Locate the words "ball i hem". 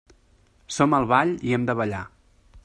1.11-1.69